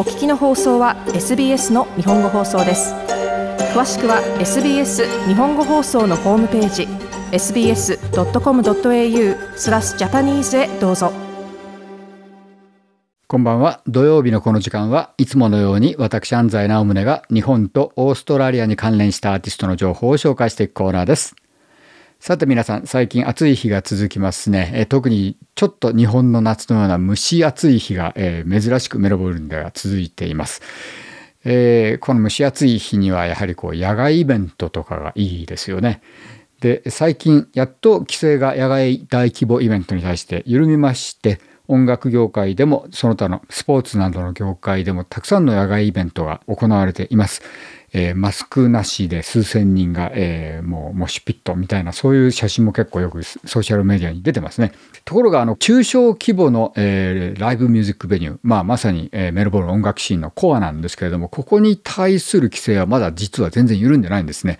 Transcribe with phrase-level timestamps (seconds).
[0.00, 2.94] お聞きの放送は SBS の日本語放送です。
[3.74, 6.88] 詳しくは SBS 日本語放送のホームページ
[7.36, 7.98] sbs.com.au
[9.58, 11.12] スラスジャパニーズへどうぞ。
[13.26, 13.82] こんばんは。
[13.86, 21.36] 土曜日のこの時間はいつものように私安西直宗が日本とオーストラリアに関連したアーティストの情報を紹介していくコーナーです。
[22.20, 24.72] さて皆さん、最近暑い日が続きますね。
[24.74, 30.60] え特にちょっと日本の夏のような蒸し暑い日が、えー、珍しくメロボルンでは続いています。
[31.46, 36.02] えー、この蒸し暑い日にはやはりこう野外イベントとかがいいですよね。
[36.60, 47.40] で、最近やっと規制が野外大規模イベントに対して緩みまして、音楽業界でもその他のスポーツなどの業界でもたくさんの野外イベントが行われています。
[47.92, 54.72] えー、マスクなしで数千人が、えー、もうモシュピットみたいなそういう写真も結構よくソーシャルメディアに出てますね。
[55.04, 64.58] ところがあの中小規模の、えー、ライブミュージックベニュー、まあ、まさに、えー、メルボルン音楽シーンのコアなんですけれどもここに対する規制はまだ実は全然緩んでないんですね。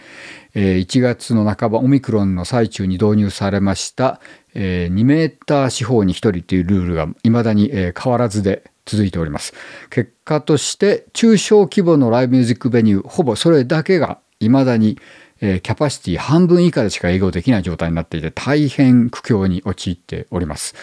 [0.55, 4.20] えー、1月の半ばオミクロンの最中に導入されました、
[4.55, 9.55] えー、2メーター四方に1人というルールが未だに、えー、変わらずで続いております。
[9.91, 14.98] 結果として中小規模のライブミュージックベニューほぼそれだけが未だに
[15.41, 20.75] えー、キャパシティ半分以下でしか営業できない状態になっていて大変苦境に陥っております。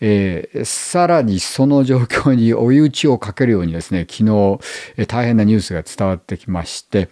[0.00, 4.24] えー、さらにその状況に追い打ちをかけるようにですね昨日、
[4.96, 7.10] えー、大変なニュースが伝わってきまして、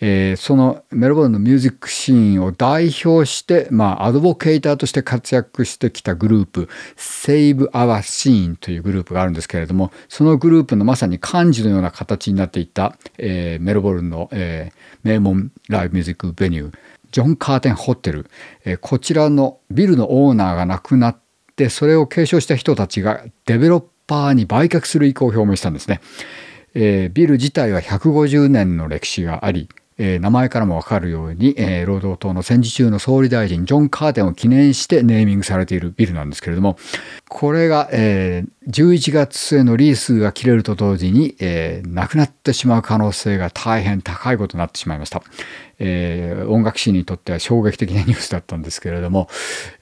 [0.00, 16.78] えー、そのメルボルンのミュージックシーンを代表して、まあ、アドボケーターとして活躍してきたグループ Save Our Scene というグループがあるんですけれどもそのグループのまさに幹事のような形になっていた、えー、メルボルンの、えー、名門ライブミュージックベニュー
[17.12, 18.30] ジョン・カーテンホテル、
[18.64, 21.19] えー、こちらのビルのオーナーが亡くなっ
[21.60, 26.00] てそれを継承した人たちがデベロッパーに売却する意向を表明したんですね。
[26.72, 29.68] えー、ビル自体は150年の歴史があり
[30.02, 36.78] えー、名前からもわかるように、えー、労働党の戦時中の総理大臣ジョン・カーテンを記念してネーミングされているビルなんですけれども
[37.28, 45.22] これが、えー、11月末のリースが切れると同時に、えー、なくなってしまう可能性が大変高いことになってしまいました。
[45.80, 49.28] えー、音楽史にとっては衝撃的なニュースだったんですけれども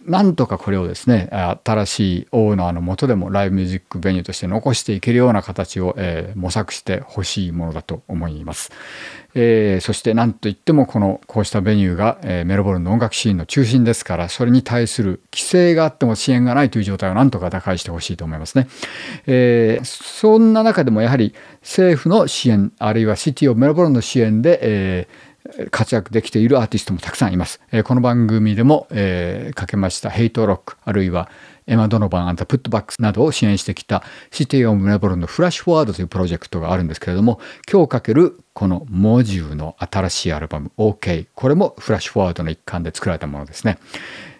[0.06, 1.28] なんとかこれをですね
[1.64, 8.70] 新しいオーナーのもとでもライブミュージックベニューとして残していけるような形を、えー、模索してほしいものだと思います。
[9.34, 18.68] えー、そして何といってもこのこうしたベニューが、えー、メロボルンの音楽シーンの中心ですからそれに対する規制があっても支援がないという状態を何とか打開してほしいと思いますね。
[19.26, 27.60] えー、そんな中でもやはり政府の支援あるいはシティオメロボルンの支援で、えー、活躍できているアーティストもたくさんいます。
[27.72, 31.30] えー、この番組でも、えー、かけましたヘイトロックあるいは
[31.68, 34.02] エマ・ドノバン、アンザ・プットバックスなどを支援してきた
[34.32, 37.38] シティ・オブ・メボルンのフラッシュフォワードというプロジェクトがあるんですけれども、
[37.70, 41.26] 今日かけるこの Mo'Ju の新しいアルバム OK。
[41.34, 43.78] これもフラッシュフォワードの一環で作られたものですね。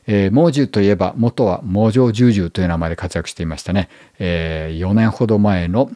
[0.06, 3.90] えー、 Mo'Ju といえば元は Mojo Juju という名前で活躍していましたね。
[4.18, 5.90] えー、4年ほど前の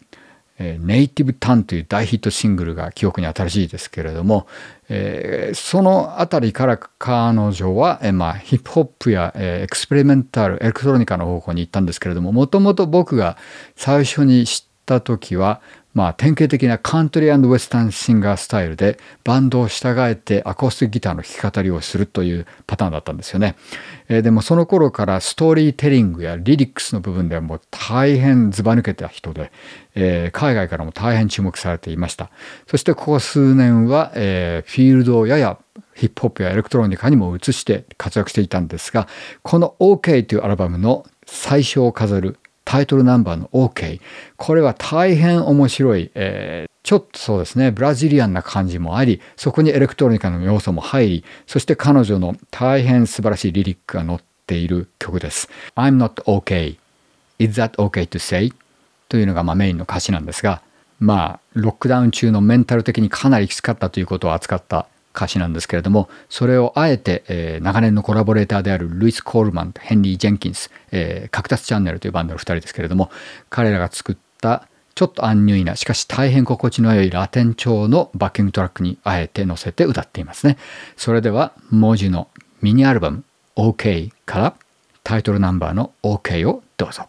[0.63, 4.47] え Native Tongue という大ヒットシングルが記憶に新しいですけれども、
[4.89, 13.37] えー、その辺りから彼女は、え、まあ、ヒップホップや、え、 experimental electronica の方向に行ったんですけれどももともと僕が
[13.77, 15.61] 最初に知った時は
[15.95, 23.57] まあ、典型的なカントリーウエスタンシンガースタイルでバンドを従えてアコースティックギターの弾き語りをするというパターンだったんですよね。
[24.09, 29.53] えー、でもその頃からストーリーテリングやリリックスの部分ではもう大変ずば抜けた人で、
[29.95, 32.31] えー、海外からも大変注目されていました。
[32.67, 35.59] そしてここ数年は、えー、フィールドをやや
[35.95, 39.09] ヒップホップやエレクトロニカにも移して活躍していたんですが
[39.43, 42.39] この OK というアルバムの最初を飾る
[42.73, 44.01] タイトルナンバーの OK。
[44.39, 55.51] これは大変面白い、えー、ちょっとそうですね、ブラジリアンな感じもあり、そこにエレクトロニカの要素も入り、そして彼女の大変素晴らしいリリックが載っている曲です。
[55.77, 56.79] I'm not okay.
[57.39, 58.55] Is that okay to say?
[59.11, 60.63] というのがまあメインの歌詞なんですが、
[60.99, 73.11] まあ、ロックダウン中のメンタル的にかなりきつかったということを扱った歌詞なんですけれどもそれをあえて、えー、長年のコラボレーターであるルイス・コールマンとヘンリー・ジェンキンス、えー、カクタスチャンネルというバンドの2人ですけれども
[73.51, 80.59] 彼らが作ったちょっとアンニュイなしかし大変心地の良いラテン調のバッキングトラックにあえて乗せて歌っていますね。
[80.97, 82.29] それでは文字の
[82.61, 83.25] ミニアルバム
[83.57, 84.55] OK から
[85.03, 87.09] タイトルナンバーの OK をどうぞ。